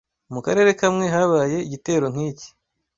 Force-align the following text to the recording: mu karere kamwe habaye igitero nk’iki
mu 0.33 0.39
karere 0.45 0.69
kamwe 0.81 1.05
habaye 1.13 1.57
igitero 1.65 2.05
nk’iki 2.13 2.47